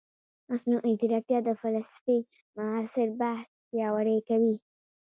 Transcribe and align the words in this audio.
مصنوعي 0.49 0.93
ځیرکتیا 0.99 1.39
د 1.45 1.49
فلسفې 1.61 2.17
معاصر 2.55 3.07
بحث 3.19 3.49
پیاوړی 3.69 4.19
کوي. 4.27 4.55